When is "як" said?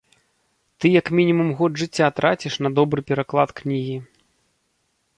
0.99-1.11